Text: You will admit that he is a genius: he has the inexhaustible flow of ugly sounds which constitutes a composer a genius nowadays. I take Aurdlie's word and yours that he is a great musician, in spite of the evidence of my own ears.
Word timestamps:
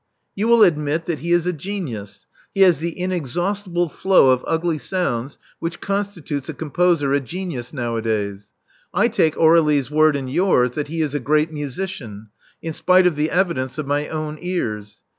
You 0.33 0.47
will 0.47 0.63
admit 0.63 1.05
that 1.05 1.19
he 1.19 1.31
is 1.31 1.45
a 1.45 1.53
genius: 1.53 2.25
he 2.55 2.61
has 2.61 2.79
the 2.79 2.99
inexhaustible 2.99 3.87
flow 3.87 4.31
of 4.31 4.43
ugly 4.47 4.79
sounds 4.79 5.37
which 5.59 5.79
constitutes 5.79 6.49
a 6.49 6.55
composer 6.55 7.13
a 7.13 7.19
genius 7.19 7.71
nowadays. 7.71 8.51
I 8.95 9.09
take 9.09 9.35
Aurdlie's 9.37 9.91
word 9.91 10.15
and 10.15 10.27
yours 10.27 10.71
that 10.71 10.87
he 10.87 11.03
is 11.03 11.13
a 11.13 11.19
great 11.19 11.51
musician, 11.51 12.29
in 12.63 12.73
spite 12.73 13.05
of 13.05 13.15
the 13.15 13.29
evidence 13.29 13.77
of 13.77 13.85
my 13.85 14.07
own 14.07 14.39
ears. 14.41 15.03